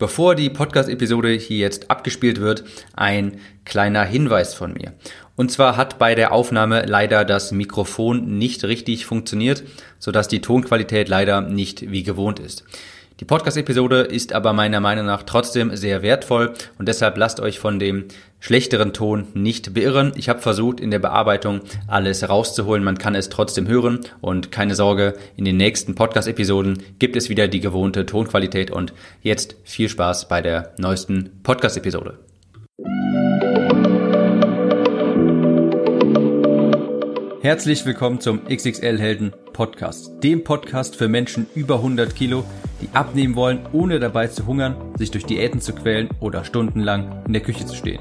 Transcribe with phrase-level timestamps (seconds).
[0.00, 2.64] Bevor die Podcast-Episode hier jetzt abgespielt wird,
[2.96, 4.94] ein kleiner Hinweis von mir.
[5.36, 9.62] Und zwar hat bei der Aufnahme leider das Mikrofon nicht richtig funktioniert,
[9.98, 12.64] sodass die Tonqualität leider nicht wie gewohnt ist.
[13.20, 17.78] Die Podcast-Episode ist aber meiner Meinung nach trotzdem sehr wertvoll und deshalb lasst euch von
[17.78, 18.06] dem
[18.40, 20.12] schlechteren Ton nicht beirren.
[20.16, 22.82] Ich habe versucht, in der Bearbeitung alles rauszuholen.
[22.82, 27.46] Man kann es trotzdem hören und keine Sorge, in den nächsten Podcast-Episoden gibt es wieder
[27.46, 32.18] die gewohnte Tonqualität und jetzt viel Spaß bei der neuesten Podcast-Episode.
[37.42, 42.44] Herzlich willkommen zum XXL Helden Podcast, dem Podcast für Menschen über 100 Kilo,
[42.82, 47.32] die abnehmen wollen, ohne dabei zu hungern, sich durch Diäten zu quälen oder stundenlang in
[47.32, 48.00] der Küche zu stehen.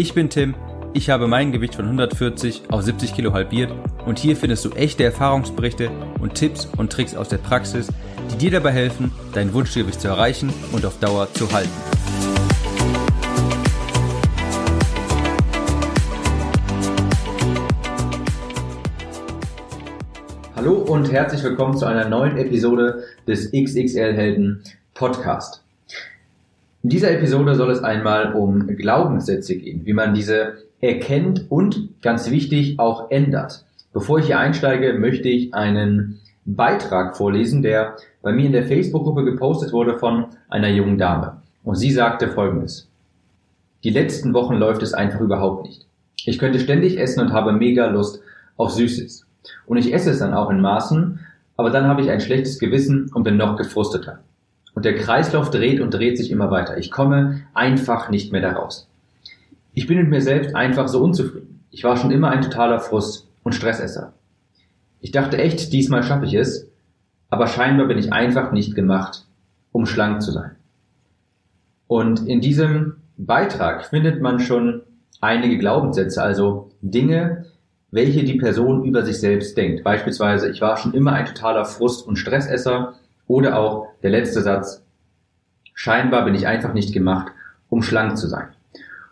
[0.00, 0.54] Ich bin Tim,
[0.94, 3.70] ich habe mein Gewicht von 140 auf 70 Kilo halbiert
[4.06, 7.88] und hier findest du echte Erfahrungsberichte und Tipps und Tricks aus der Praxis,
[8.32, 11.68] die dir dabei helfen, dein Wunschgewicht zu erreichen und auf Dauer zu halten.
[20.56, 24.62] Hallo und herzlich willkommen zu einer neuen Episode des XXL Helden
[24.94, 25.62] Podcast.
[26.82, 32.30] In dieser Episode soll es einmal um Glaubenssätze gehen, wie man diese erkennt und ganz
[32.30, 33.66] wichtig auch ändert.
[33.92, 39.24] Bevor ich hier einsteige, möchte ich einen Beitrag vorlesen, der bei mir in der Facebook-Gruppe
[39.24, 41.42] gepostet wurde von einer jungen Dame.
[41.64, 42.88] Und sie sagte folgendes.
[43.84, 45.86] Die letzten Wochen läuft es einfach überhaupt nicht.
[46.24, 48.20] Ich könnte ständig essen und habe mega Lust
[48.56, 49.26] auf Süßes.
[49.66, 51.20] Und ich esse es dann auch in Maßen,
[51.56, 54.20] aber dann habe ich ein schlechtes Gewissen und bin noch gefrusteter.
[54.74, 56.78] Und der Kreislauf dreht und dreht sich immer weiter.
[56.78, 58.88] Ich komme einfach nicht mehr daraus.
[59.72, 61.64] Ich bin mit mir selbst einfach so unzufrieden.
[61.70, 64.12] Ich war schon immer ein totaler Frust und Stressesser.
[65.00, 66.68] Ich dachte echt, diesmal schaffe ich es,
[67.30, 69.24] aber scheinbar bin ich einfach nicht gemacht,
[69.72, 70.56] um schlank zu sein.
[71.86, 74.82] Und in diesem Beitrag findet man schon
[75.20, 77.46] einige Glaubenssätze, also Dinge,
[77.90, 79.84] welche die Person über sich selbst denkt.
[79.84, 82.94] Beispielsweise, ich war schon immer ein totaler Frust- und Stressesser
[83.30, 84.84] oder auch der letzte Satz,
[85.72, 87.32] scheinbar bin ich einfach nicht gemacht,
[87.68, 88.48] um schlank zu sein.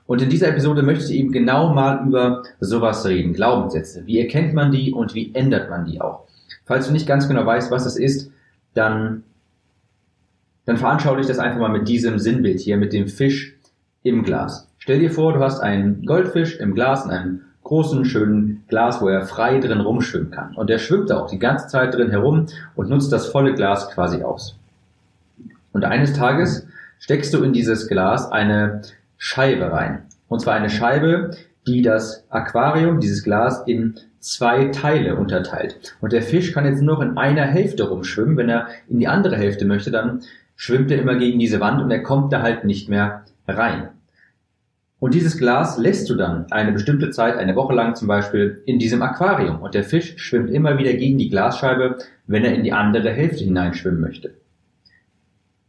[0.06, 4.06] Und in dieser Episode möchte ich eben genau mal über sowas reden, Glaubenssätze.
[4.06, 6.26] Wie erkennt man die und wie ändert man die auch?
[6.64, 8.32] Falls du nicht ganz genau weißt, was es ist,
[8.74, 9.22] dann,
[10.64, 13.56] dann veranschauliche das einfach mal mit diesem Sinnbild hier, mit dem Fisch
[14.02, 14.68] im Glas.
[14.78, 19.08] Stell dir vor, du hast einen Goldfisch im Glas in einem großen, schönen Glas, wo
[19.08, 20.54] er frei drin rumschwimmen kann.
[20.54, 23.90] Und er schwimmt da auch die ganze Zeit drin herum und nutzt das volle Glas
[23.90, 24.58] quasi aus.
[25.72, 26.66] Und eines Tages
[26.98, 28.80] steckst du in dieses Glas eine
[29.18, 30.06] Scheibe rein.
[30.28, 31.32] Und zwar eine Scheibe,
[31.66, 35.94] die das Aquarium, dieses Glas, in zwei Teile unterteilt.
[36.00, 38.38] Und der Fisch kann jetzt nur noch in einer Hälfte rumschwimmen.
[38.38, 40.22] Wenn er in die andere Hälfte möchte, dann
[40.56, 43.90] schwimmt er immer gegen diese Wand und er kommt da halt nicht mehr rein.
[45.00, 48.80] Und dieses Glas lässt du dann eine bestimmte Zeit, eine Woche lang zum Beispiel, in
[48.80, 49.60] diesem Aquarium.
[49.60, 53.44] Und der Fisch schwimmt immer wieder gegen die Glasscheibe, wenn er in die andere Hälfte
[53.44, 54.34] hineinschwimmen möchte.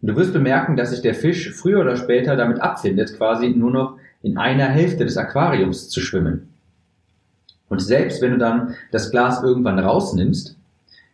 [0.02, 3.72] Und du wirst bemerken, dass sich der Fisch früher oder später damit abfindet, quasi nur
[3.72, 6.50] noch in einer Hälfte des Aquariums zu schwimmen.
[7.68, 10.56] Und selbst wenn du dann das Glas irgendwann rausnimmst,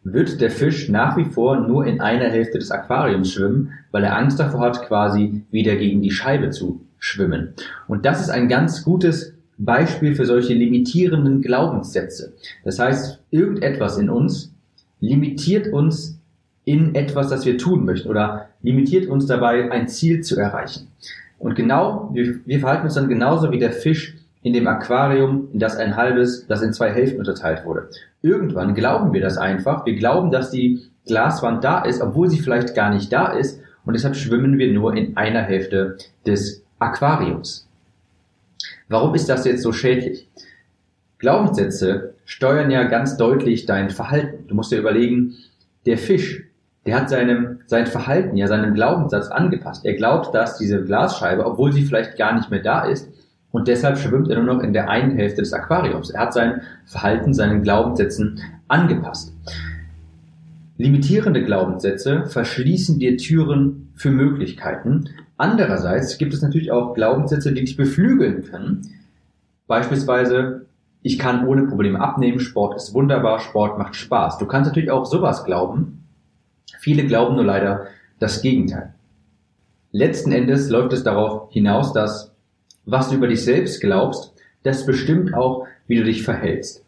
[0.03, 4.15] wird der Fisch nach wie vor nur in einer Hälfte des Aquariums schwimmen, weil er
[4.15, 7.53] Angst davor hat, quasi wieder gegen die Scheibe zu schwimmen.
[7.87, 12.33] Und das ist ein ganz gutes Beispiel für solche limitierenden Glaubenssätze.
[12.63, 14.53] Das heißt, irgendetwas in uns
[14.99, 16.19] limitiert uns
[16.65, 20.87] in etwas, das wir tun möchten oder limitiert uns dabei, ein Ziel zu erreichen.
[21.37, 25.59] Und genau, wir, wir verhalten uns dann genauso wie der Fisch in dem Aquarium, in
[25.59, 27.89] das ein halbes, das in zwei Hälften unterteilt wurde.
[28.23, 29.85] Irgendwann glauben wir das einfach.
[29.85, 33.61] Wir glauben, dass die Glaswand da ist, obwohl sie vielleicht gar nicht da ist.
[33.85, 37.67] Und deshalb schwimmen wir nur in einer Hälfte des Aquariums.
[38.87, 40.29] Warum ist das jetzt so schädlich?
[41.17, 44.47] Glaubenssätze steuern ja ganz deutlich dein Verhalten.
[44.47, 45.35] Du musst dir überlegen,
[45.85, 46.43] der Fisch,
[46.85, 49.85] der hat seinem, sein Verhalten, ja seinem Glaubenssatz angepasst.
[49.85, 53.09] Er glaubt, dass diese Glasscheibe, obwohl sie vielleicht gar nicht mehr da ist,
[53.51, 56.09] und deshalb schwimmt er nur noch in der einen Hälfte des Aquariums.
[56.09, 59.33] Er hat sein Verhalten seinen Glaubenssätzen angepasst.
[60.77, 65.09] Limitierende Glaubenssätze verschließen dir Türen für Möglichkeiten.
[65.37, 68.81] Andererseits gibt es natürlich auch Glaubenssätze, die dich beflügeln können.
[69.67, 70.65] Beispielsweise,
[71.01, 74.37] ich kann ohne Probleme abnehmen, Sport ist wunderbar, Sport macht Spaß.
[74.37, 76.05] Du kannst natürlich auch sowas glauben.
[76.79, 77.87] Viele glauben nur leider
[78.19, 78.93] das Gegenteil.
[79.91, 82.31] Letzten Endes läuft es darauf hinaus, dass
[82.85, 84.33] was du über dich selbst glaubst,
[84.63, 86.83] das bestimmt auch, wie du dich verhältst.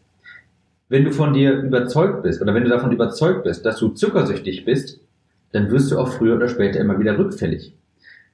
[0.88, 4.64] Wenn du von dir überzeugt bist oder wenn du davon überzeugt bist, dass du zuckersüchtig
[4.64, 5.00] bist,
[5.52, 7.74] dann wirst du auch früher oder später immer wieder rückfällig.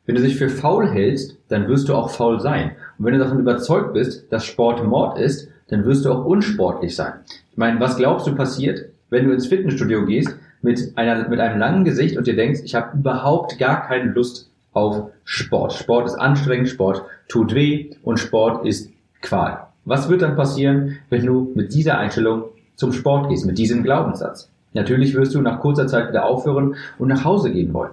[0.07, 2.73] Wenn du dich für faul hältst, dann wirst du auch faul sein.
[2.99, 6.95] Und wenn du davon überzeugt bist, dass Sport Mord ist, dann wirst du auch unsportlich
[6.95, 7.15] sein.
[7.51, 11.59] Ich meine, was glaubst du passiert, wenn du ins Fitnessstudio gehst mit, einer, mit einem
[11.59, 15.73] langen Gesicht und dir denkst, ich habe überhaupt gar keine Lust auf Sport.
[15.73, 18.91] Sport ist anstrengend, Sport tut weh und Sport ist
[19.23, 19.69] Qual.
[19.87, 22.45] Was wird dann passieren, wenn du mit dieser Einstellung
[22.77, 24.51] zum Sport gehst, mit diesem Glaubenssatz?
[24.75, 27.93] Natürlich wirst du nach kurzer Zeit wieder aufhören und nach Hause gehen wollen.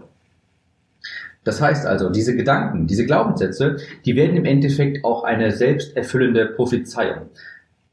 [1.44, 7.30] Das heißt also, diese Gedanken, diese Glaubenssätze, die werden im Endeffekt auch eine selbsterfüllende Prophezeiung.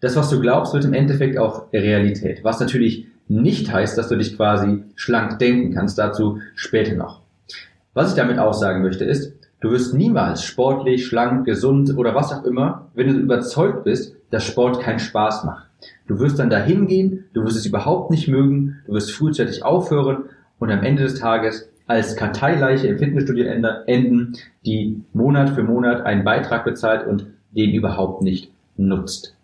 [0.00, 2.44] Das, was du glaubst, wird im Endeffekt auch Realität.
[2.44, 5.98] Was natürlich nicht heißt, dass du dich quasi schlank denken kannst.
[5.98, 7.22] Dazu später noch.
[7.94, 12.44] Was ich damit aussagen möchte ist, du wirst niemals sportlich, schlank, gesund oder was auch
[12.44, 15.68] immer, wenn du überzeugt bist, dass Sport keinen Spaß macht.
[16.06, 20.24] Du wirst dann dahin gehen, du wirst es überhaupt nicht mögen, du wirst frühzeitig aufhören
[20.58, 26.22] und am Ende des Tages als Karteileiche im Fitnessstudio enden, die Monat für Monat einen
[26.22, 29.34] Beitrag bezahlt und den überhaupt nicht nutzt.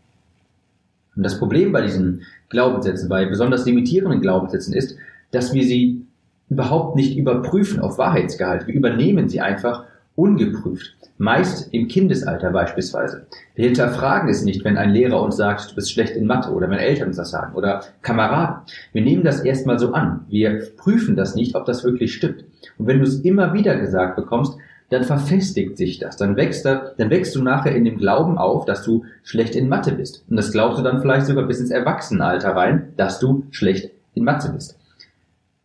[1.17, 4.96] Und das Problem bei diesen Glaubenssätzen, bei besonders limitierenden Glaubenssätzen ist,
[5.31, 6.05] dass wir sie
[6.50, 8.67] überhaupt nicht überprüfen auf Wahrheitsgehalt.
[8.67, 9.85] Wir übernehmen sie einfach
[10.16, 10.96] ungeprüft.
[11.19, 13.26] Meist im Kindesalter beispielsweise.
[13.55, 16.69] Wir hinterfragen es nicht, wenn ein Lehrer uns sagt, du bist schlecht in Mathe oder
[16.70, 18.56] wenn Eltern uns das sagen oder Kameraden.
[18.93, 20.25] Wir nehmen das erstmal so an.
[20.28, 22.44] Wir prüfen das nicht, ob das wirklich stimmt.
[22.78, 24.56] Und wenn du es immer wieder gesagt bekommst,
[24.90, 26.17] dann verfestigt sich das.
[26.17, 29.69] Dann wächst, da, dann wächst du nachher in dem Glauben auf, dass du schlecht in
[29.69, 30.25] Mathe bist.
[30.28, 34.25] Und das glaubst du dann vielleicht sogar bis ins Erwachsenenalter rein, dass du schlecht in
[34.25, 34.78] Mathe bist.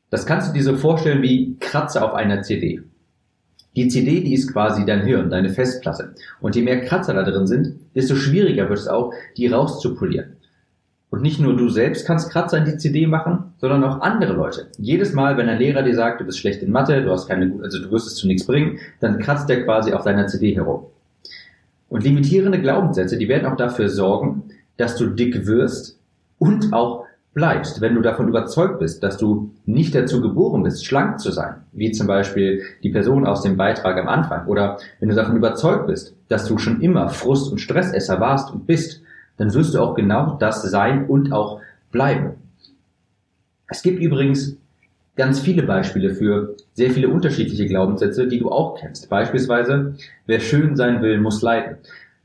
[0.10, 2.81] Das kannst du dir so vorstellen wie Kratzer auf einer CD.
[3.75, 6.16] Die CD, die ist quasi dein Hirn, deine Festplatte.
[6.42, 10.38] Und je mehr Kratzer da drin sind, desto schwieriger wird es auch, die rauszupolieren.
[11.12, 14.68] Und nicht nur du selbst kannst Kratzer in die CD machen, sondern auch andere Leute.
[14.77, 17.54] Jedes Mal, wenn ein Lehrer dir sagt, du bist schlecht in Mathe, du hast keine,
[17.63, 20.86] also du wirst es zu nichts bringen, dann kratzt der quasi auf deiner CD herum.
[21.89, 24.44] Und limitierende Glaubenssätze, die werden auch dafür sorgen,
[24.77, 26.00] dass du dick wirst
[26.38, 31.20] und auch bleibst, wenn du davon überzeugt bist, dass du nicht dazu geboren bist, schlank
[31.20, 35.16] zu sein, wie zum Beispiel die Person aus dem Beitrag am Anfang, oder wenn du
[35.16, 39.02] davon überzeugt bist, dass du schon immer Frust- und Stressesser warst und bist,
[39.38, 41.62] dann wirst du auch genau das sein und auch
[41.92, 42.34] bleiben.
[43.68, 44.58] Es gibt übrigens
[45.16, 49.10] ganz viele Beispiele für sehr viele unterschiedliche Glaubenssätze, die du auch kennst.
[49.10, 49.96] Beispielsweise,
[50.26, 51.78] wer schön sein will, muss leiden.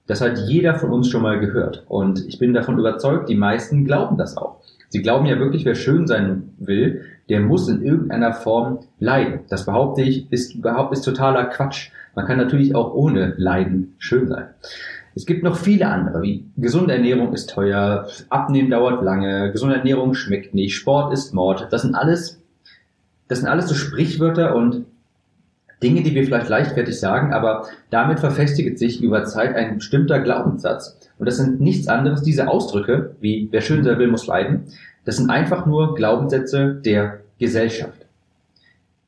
[0.06, 1.84] Das hat jeder von uns schon mal gehört.
[1.88, 4.60] Und ich bin davon überzeugt, die meisten glauben das auch.
[4.94, 9.40] Sie glauben ja wirklich, wer schön sein will, der muss in irgendeiner Form leiden.
[9.48, 11.90] Das behaupte ich, ist überhaupt ist totaler Quatsch.
[12.14, 14.44] Man kann natürlich auch ohne Leiden schön sein.
[15.16, 20.14] Es gibt noch viele andere, wie gesunde Ernährung ist teuer, Abnehmen dauert lange, gesunde Ernährung
[20.14, 21.66] schmeckt nicht, Sport ist Mord.
[21.72, 22.40] Das sind alles,
[23.26, 24.86] das sind alles so Sprichwörter und
[25.84, 30.98] Dinge, die wir vielleicht leichtfertig sagen, aber damit verfestigt sich über Zeit ein bestimmter Glaubenssatz.
[31.18, 34.64] Und das sind nichts anderes, diese Ausdrücke, wie wer schön sein will, muss leiden,
[35.04, 38.06] das sind einfach nur Glaubenssätze der Gesellschaft.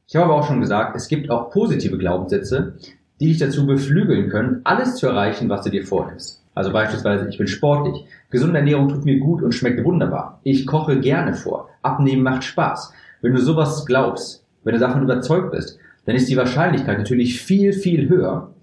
[0.07, 2.75] Ich habe aber auch schon gesagt, es gibt auch positive Glaubenssätze,
[3.21, 6.43] die dich dazu beflügeln können, alles zu erreichen, was du dir vornimmst.
[6.55, 10.41] Also beispielsweise, ich bin sportlich, gesunde Ernährung tut mir gut und schmeckt wunderbar.
[10.43, 11.71] Ich koche gerne vor.
[11.83, 12.93] Abnehmen macht Spaß.
[13.23, 17.73] Wenn du sowas glaubst, wenn du davon überzeugt bist, dann ist die Wahrscheinlichkeit natürlich viel,
[17.73, 18.55] viel höher,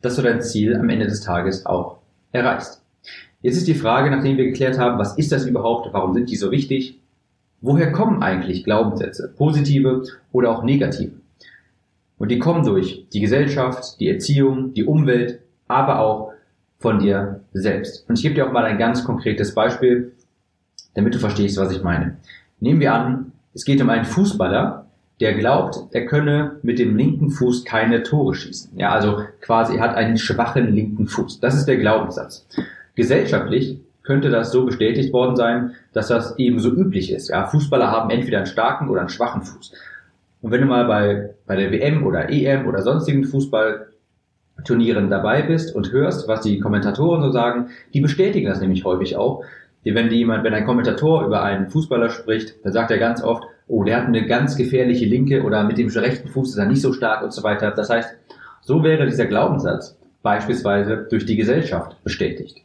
[0.00, 1.98] dass du dein Ziel am Ende des Tages auch
[2.30, 2.82] erreichst.
[3.42, 6.36] Jetzt ist die Frage, nachdem wir geklärt haben, was ist das überhaupt, warum sind die
[6.36, 7.00] so wichtig,
[7.60, 11.12] woher kommen eigentlich Glaubenssätze, positive oder auch negative?
[12.18, 16.32] Und die kommen durch die Gesellschaft, die Erziehung, die Umwelt, aber auch
[16.78, 18.08] von dir selbst.
[18.08, 20.12] Und ich gebe dir auch mal ein ganz konkretes Beispiel,
[20.94, 22.18] damit du verstehst, was ich meine.
[22.60, 24.83] Nehmen wir an, es geht um einen Fußballer,
[25.20, 28.76] der glaubt, er könne mit dem linken Fuß keine Tore schießen.
[28.76, 31.40] Ja, also quasi, er hat einen schwachen linken Fuß.
[31.40, 32.46] Das ist der Glaubenssatz.
[32.96, 37.28] Gesellschaftlich könnte das so bestätigt worden sein, dass das eben so üblich ist.
[37.28, 39.72] Ja, Fußballer haben entweder einen starken oder einen schwachen Fuß.
[40.42, 45.74] Und wenn du mal bei, bei der WM oder EM oder sonstigen Fußballturnieren dabei bist
[45.74, 49.42] und hörst, was die Kommentatoren so sagen, die bestätigen das nämlich häufig auch.
[49.84, 53.84] Wenn jemand, wenn ein Kommentator über einen Fußballer spricht, dann sagt er ganz oft, oh,
[53.84, 56.92] der hat eine ganz gefährliche linke oder mit dem rechten Fuß ist er nicht so
[56.92, 57.70] stark und so weiter.
[57.70, 58.14] Das heißt,
[58.60, 62.62] so wäre dieser Glaubenssatz beispielsweise durch die Gesellschaft bestätigt.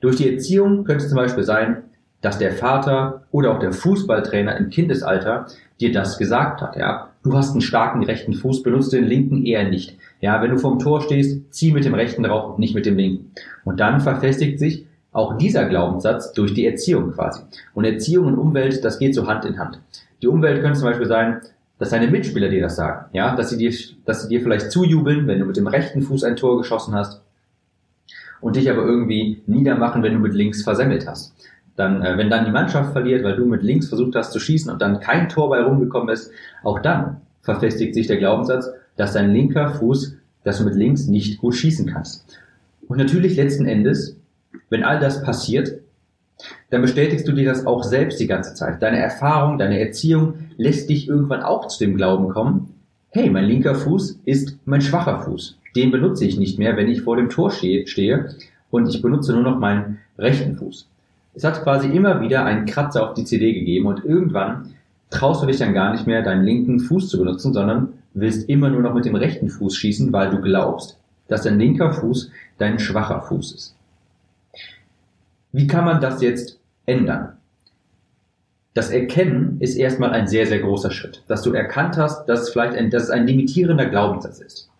[0.00, 1.84] Durch die Erziehung könnte es zum Beispiel sein,
[2.20, 5.46] dass der Vater oder auch der Fußballtrainer im Kindesalter
[5.80, 6.76] dir das gesagt hat.
[6.76, 9.96] Ja, du hast einen starken rechten Fuß, benutzt den linken eher nicht.
[10.20, 12.96] Ja, wenn du vorm Tor stehst, zieh mit dem rechten drauf und nicht mit dem
[12.96, 13.32] linken.
[13.64, 17.42] Und dann verfestigt sich auch dieser Glaubenssatz durch die Erziehung quasi.
[17.74, 19.80] Und Erziehung und Umwelt, das geht so Hand in Hand.
[20.22, 21.40] Die Umwelt könnte zum Beispiel sein,
[21.78, 23.72] dass deine Mitspieler dir das sagen, ja, dass sie dir,
[24.04, 27.22] dass sie dir vielleicht zujubeln, wenn du mit dem rechten Fuß ein Tor geschossen hast
[28.40, 31.34] und dich aber irgendwie niedermachen, wenn du mit links versemmelt hast.
[31.74, 34.70] Dann, äh, wenn dann die Mannschaft verliert, weil du mit links versucht hast zu schießen
[34.70, 36.30] und dann kein Tor bei rumgekommen ist,
[36.62, 41.40] auch dann verfestigt sich der Glaubenssatz, dass dein linker Fuß, dass du mit links nicht
[41.40, 42.38] gut schießen kannst.
[42.86, 44.16] Und natürlich letzten Endes,
[44.70, 45.80] wenn all das passiert,
[46.70, 48.82] dann bestätigst du dir das auch selbst die ganze Zeit.
[48.82, 52.74] Deine Erfahrung, deine Erziehung lässt dich irgendwann auch zu dem Glauben kommen,
[53.10, 55.58] hey, mein linker Fuß ist mein schwacher Fuß.
[55.76, 58.34] Den benutze ich nicht mehr, wenn ich vor dem Tor stehe
[58.70, 60.88] und ich benutze nur noch meinen rechten Fuß.
[61.34, 64.74] Es hat quasi immer wieder einen Kratzer auf die CD gegeben und irgendwann
[65.10, 68.68] traust du dich dann gar nicht mehr, deinen linken Fuß zu benutzen, sondern willst immer
[68.68, 72.78] nur noch mit dem rechten Fuß schießen, weil du glaubst, dass dein linker Fuß dein
[72.78, 73.76] schwacher Fuß ist.
[75.52, 77.36] Wie kann man das jetzt ändern?
[78.74, 81.22] Das Erkennen ist erstmal ein sehr, sehr großer Schritt.
[81.28, 84.70] Dass du erkannt hast, dass es vielleicht ein, dass es ein limitierender Glaubenssatz ist.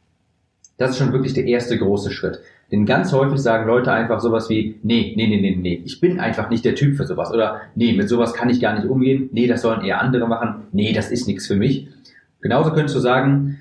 [0.79, 2.41] Das ist schon wirklich der erste große Schritt.
[2.73, 6.19] Denn ganz häufig sagen Leute einfach sowas wie, nee, nee, nee, nee, nee, ich bin
[6.19, 7.31] einfach nicht der Typ für sowas.
[7.31, 9.29] Oder nee, mit sowas kann ich gar nicht umgehen.
[9.33, 10.63] Nee, das sollen eher andere machen.
[10.73, 11.89] Nee, das ist nichts für mich.
[12.41, 13.61] Genauso könntest du sagen,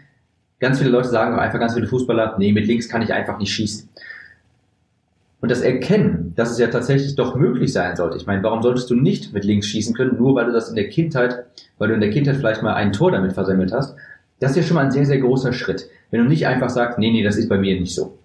[0.62, 3.52] ganz viele Leute sagen einfach, ganz viele Fußballer, nee, mit links kann ich einfach nicht
[3.52, 3.90] schießen.
[5.42, 8.16] Und das Erkennen, dass es ja tatsächlich doch möglich sein sollte.
[8.18, 10.76] Ich meine, warum solltest du nicht mit links schießen können, nur weil du das in
[10.76, 11.46] der Kindheit,
[11.80, 13.96] weil du in der Kindheit vielleicht mal ein Tor damit versemmelt hast?
[14.40, 15.90] Das ist ja schon mal ein sehr, sehr großer Schritt.
[16.12, 18.18] Wenn du nicht einfach sagst, nee, nee, das ist bei mir nicht so.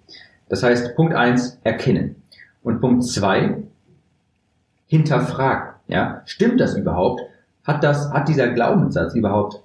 [0.48, 2.16] Das heißt, Punkt eins erkennen.
[2.62, 3.62] Und Punkt zwei
[4.86, 5.74] hinterfragen.
[5.88, 7.22] Ja, stimmt das überhaupt?
[7.64, 9.62] Hat das, hat dieser Glaubenssatz überhaupt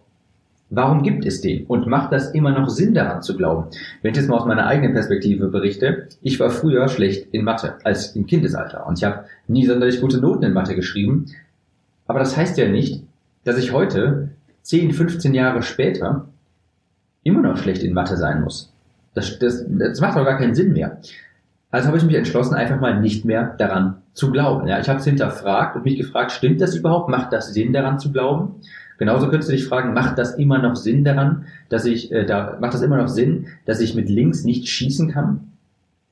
[0.73, 1.65] Warum gibt es den?
[1.65, 3.67] Und macht das immer noch Sinn daran zu glauben?
[4.01, 7.75] Wenn ich jetzt mal aus meiner eigenen Perspektive berichte, ich war früher schlecht in Mathe,
[7.83, 8.87] als im Kindesalter.
[8.87, 11.25] Und ich habe nie sonderlich gute Noten in Mathe geschrieben.
[12.07, 13.03] Aber das heißt ja nicht,
[13.43, 14.29] dass ich heute,
[14.61, 16.27] 10, 15 Jahre später,
[17.23, 18.71] immer noch schlecht in Mathe sein muss.
[19.13, 21.01] Das, das, das macht doch gar keinen Sinn mehr.
[21.69, 24.67] Also habe ich mich entschlossen, einfach mal nicht mehr daran zu glauben.
[24.67, 27.09] Ja, ich habe es hinterfragt und mich gefragt, stimmt das überhaupt?
[27.09, 28.55] Macht das Sinn, daran zu glauben?
[29.01, 32.59] Genauso könntest du dich fragen, macht das immer noch Sinn daran, dass ich, äh, da,
[32.61, 35.53] macht das immer noch Sinn, dass ich mit links nicht schießen kann?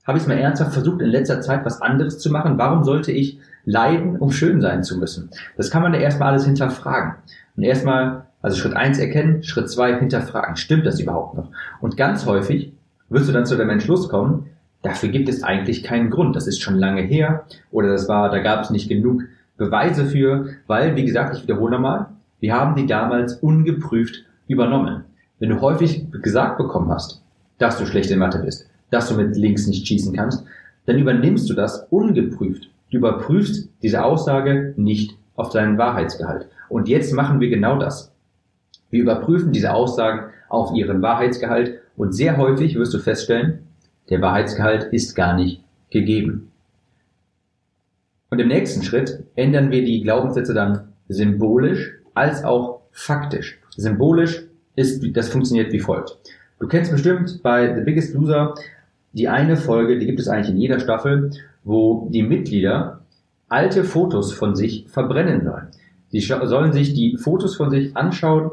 [0.08, 2.58] Habe ich es mal ernsthaft versucht, in letzter Zeit was anderes zu machen?
[2.58, 5.30] Warum sollte ich leiden, um schön sein zu müssen?
[5.56, 7.14] Das kann man ja erstmal alles hinterfragen.
[7.56, 10.56] Und erstmal, also Schritt eins erkennen, Schritt zwei hinterfragen.
[10.56, 11.52] Stimmt das überhaupt noch?
[11.82, 12.74] Und ganz häufig
[13.10, 14.48] wirst du dann zu dem Entschluss kommen,
[14.82, 16.36] dafür gibt es eigentlich keinen Grund.
[16.36, 19.26] Das ist schon lange her oder das war, da gab es nicht genug
[19.58, 22.08] Beweise für, weil, wie gesagt, ich wiederhole nochmal,
[22.40, 25.04] wir haben die damals ungeprüft übernommen.
[25.40, 27.22] Wenn du häufig gesagt bekommen hast,
[27.58, 30.46] dass du schlecht in Mathe bist, dass du mit links nicht schießen kannst,
[30.86, 32.70] dann übernimmst du das ungeprüft.
[32.92, 36.48] Du überprüfst diese Aussage nicht auf deinen Wahrheitsgehalt.
[36.68, 38.12] Und jetzt machen wir genau das.
[38.90, 43.60] Wir überprüfen diese Aussagen auf ihren Wahrheitsgehalt und sehr häufig wirst du feststellen,
[44.10, 46.52] der Wahrheitsgehalt ist gar nicht gegeben.
[48.32, 53.60] Und im nächsten Schritt ändern wir die Glaubenssätze dann symbolisch als auch faktisch.
[53.78, 54.44] Symbolisch
[54.76, 56.18] ist, das funktioniert wie folgt.
[56.60, 58.56] Du kennst bestimmt bei The Biggest Loser
[59.14, 61.32] die eine Folge, die gibt es eigentlich in jeder Staffel,
[61.64, 63.00] wo die Mitglieder
[63.48, 65.68] alte Fotos von sich verbrennen sollen.
[66.10, 68.52] Sie sollen sich die Fotos von sich anschauen,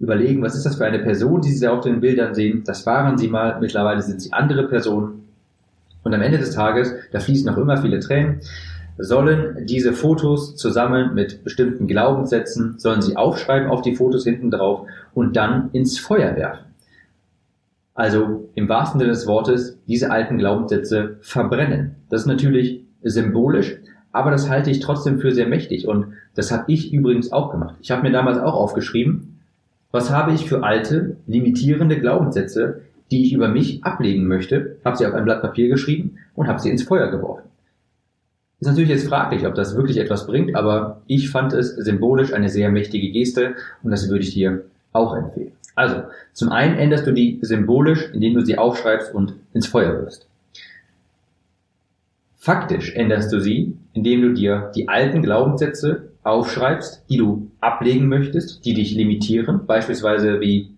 [0.00, 2.64] überlegen, was ist das für eine Person, die sie auf den Bildern sehen.
[2.66, 5.22] Das waren sie mal, mittlerweile sind sie andere Personen.
[6.02, 8.40] Und am Ende des Tages, da fließen noch immer viele Tränen,
[8.98, 14.86] sollen diese Fotos zusammen mit bestimmten Glaubenssätzen, sollen sie aufschreiben auf die Fotos hinten drauf
[15.14, 16.66] und dann ins Feuer werfen.
[17.94, 21.96] Also im wahrsten Sinne des Wortes diese alten Glaubenssätze verbrennen.
[22.10, 23.76] Das ist natürlich symbolisch,
[24.12, 27.76] aber das halte ich trotzdem für sehr mächtig und das habe ich übrigens auch gemacht.
[27.80, 29.40] Ich habe mir damals auch aufgeschrieben,
[29.92, 32.80] was habe ich für alte, limitierende Glaubenssätze,
[33.12, 36.58] die ich über mich ablegen möchte, habe sie auf ein Blatt Papier geschrieben und habe
[36.58, 37.48] sie ins Feuer geworfen.
[38.64, 42.48] Ist natürlich jetzt fraglich, ob das wirklich etwas bringt, aber ich fand es symbolisch eine
[42.48, 45.52] sehr mächtige Geste und das würde ich dir auch empfehlen.
[45.74, 50.26] Also, zum einen änderst du die symbolisch, indem du sie aufschreibst und ins Feuer wirst.
[52.38, 58.64] Faktisch änderst du sie, indem du dir die alten Glaubenssätze aufschreibst, die du ablegen möchtest,
[58.64, 60.70] die dich limitieren, beispielsweise wie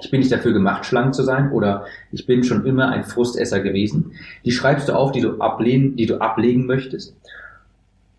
[0.00, 3.60] ich bin nicht dafür gemacht, schlank zu sein oder ich bin schon immer ein Frustesser
[3.60, 4.12] gewesen.
[4.44, 7.14] Die schreibst du auf, die du ablehnen, die du ablegen möchtest.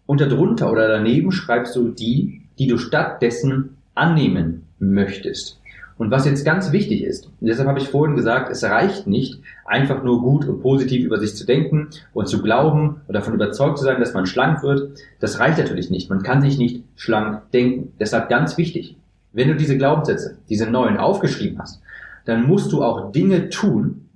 [0.06, 5.62] Und darunter oder daneben schreibst du die, die du stattdessen annehmen möchtest.
[5.98, 10.04] Und was jetzt ganz wichtig ist, deshalb habe ich vorhin gesagt, es reicht nicht, einfach
[10.04, 13.84] nur gut und positiv über sich zu denken und zu glauben und davon überzeugt zu
[13.84, 14.98] sein, dass man schlank wird.
[15.20, 16.10] Das reicht natürlich nicht.
[16.10, 17.94] Man kann sich nicht schlank denken.
[18.00, 18.96] Deshalb ganz wichtig.
[19.34, 21.82] Wenn du diese Glaubenssätze, diese neuen aufgeschrieben hast,
[22.26, 24.10] dann musst du auch Dinge tun,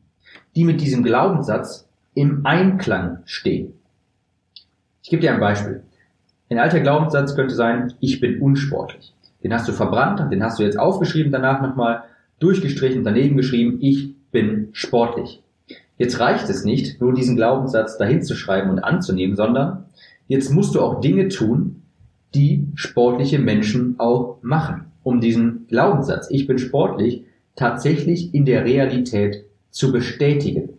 [0.56, 3.74] die mit diesem Glaubenssatz im Einklang stehen.
[5.04, 5.84] Ich gebe dir ein Beispiel.
[6.50, 9.14] Ein alter Glaubenssatz könnte sein, ich bin unsportlich.
[9.44, 12.04] Den hast du verbrannt, den hast du jetzt aufgeschrieben, danach nochmal
[12.40, 15.42] durchgestrichen, daneben geschrieben, ich bin sportlich.
[15.98, 19.86] Jetzt reicht es nicht, nur diesen Glaubenssatz dahin zu schreiben und anzunehmen, sondern
[20.28, 21.84] jetzt musst du auch Dinge tun,
[22.34, 27.24] die sportliche Menschen auch machen, um diesen Glaubenssatz, ich bin sportlich,
[27.56, 30.70] tatsächlich in der Realität zu bestätigen.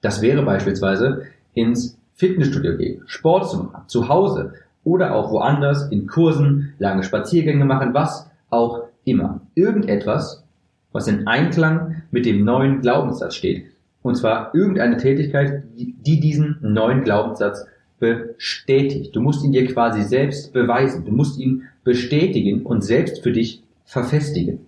[0.00, 6.06] Das wäre beispielsweise ins Fitnessstudio gehen, Sport zu machen, zu Hause oder auch woanders in
[6.06, 9.40] Kursen, lange Spaziergänge machen, was auch immer.
[9.56, 10.44] Irgendetwas,
[10.92, 13.66] was in Einklang mit dem neuen Glaubenssatz steht.
[14.02, 17.66] Und zwar irgendeine Tätigkeit, die diesen neuen Glaubenssatz
[17.98, 19.16] bestätigt.
[19.16, 21.04] Du musst ihn dir quasi selbst beweisen.
[21.04, 24.60] Du musst ihn bestätigen und selbst für dich verfestigen.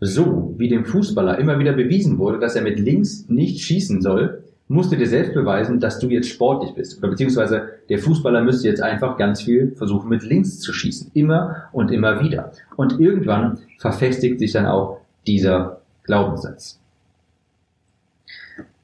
[0.00, 4.42] So wie dem Fußballer immer wieder bewiesen wurde, dass er mit links nicht schießen soll,
[4.70, 6.98] musst du dir selbst beweisen, dass du jetzt sportlich bist.
[6.98, 11.10] Oder beziehungsweise der Fußballer müsste jetzt einfach ganz viel versuchen, mit links zu schießen.
[11.12, 12.52] Immer und immer wieder.
[12.76, 16.78] Und irgendwann verfestigt sich dann auch dieser Glaubenssatz.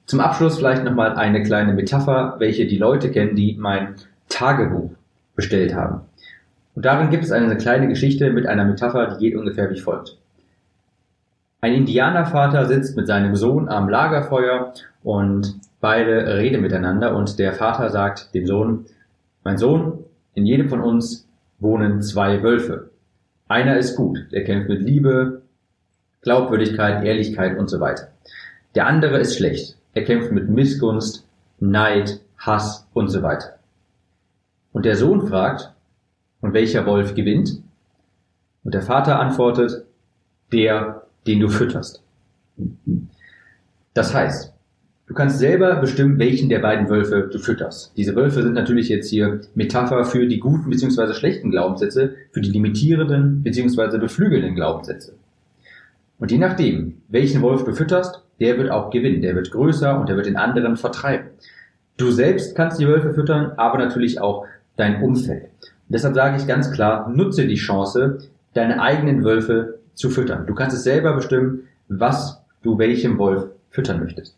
[0.06, 3.94] Zum Abschluss vielleicht nochmal eine kleine Metapher, welche die Leute kennen, die mein
[4.28, 4.90] Tagebuch
[5.35, 6.00] bestellt haben.
[6.76, 10.16] Und darin gibt es eine kleine Geschichte mit einer Metapher, die geht ungefähr wie folgt.
[11.61, 17.90] Ein Indianervater sitzt mit seinem Sohn am Lagerfeuer und Beide reden miteinander und der Vater
[17.90, 18.87] sagt dem Sohn,
[19.45, 20.04] mein Sohn,
[20.35, 21.28] in jedem von uns
[21.59, 22.90] wohnen zwei Wölfe.
[23.47, 25.42] Einer ist gut, der kämpft mit Liebe,
[26.23, 28.09] Glaubwürdigkeit, Ehrlichkeit und so weiter.
[28.75, 31.25] Der andere ist schlecht, er kämpft mit Missgunst,
[31.61, 33.59] Neid, Hass und so weiter.
[34.73, 35.73] Und der Sohn fragt,
[36.47, 37.61] und welcher Wolf gewinnt?
[38.65, 39.85] Und der Vater antwortet,
[40.53, 42.03] der, den du fütterst.
[43.95, 44.53] Das heißt,
[45.09, 47.97] Du kannst selber bestimmen, welchen der beiden Wölfe du fütterst.
[47.97, 51.14] Diese Wölfe sind natürlich jetzt hier Metapher für die guten bzw.
[51.14, 53.99] schlechten Glaubenssätze, für die limitierenden bzw.
[53.99, 55.14] beflügelnden Glaubenssätze.
[56.18, 60.09] Und je nachdem, welchen Wolf du fütterst, der wird auch gewinnen, der wird größer und
[60.09, 61.29] der wird den anderen vertreiben.
[61.97, 64.44] Du selbst kannst die Wölfe füttern, aber natürlich auch
[64.75, 65.76] dein Umfeld.
[65.88, 68.18] Deshalb sage ich ganz klar, nutze die Chance,
[68.55, 70.46] deine eigenen Wölfe zu füttern.
[70.46, 74.35] Du kannst es selber bestimmen, was du welchem Wolf füttern möchtest.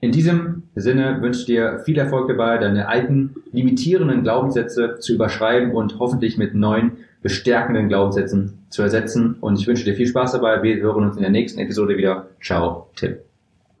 [0.00, 5.72] In diesem Sinne wünsche ich dir viel Erfolg dabei, deine alten limitierenden Glaubenssätze zu überschreiben
[5.72, 6.92] und hoffentlich mit neuen
[7.22, 9.36] bestärkenden Glaubenssätzen zu ersetzen.
[9.40, 10.62] Und ich wünsche dir viel Spaß dabei.
[10.62, 12.28] Wir hören uns in der nächsten Episode wieder.
[12.40, 13.16] Ciao, Tim.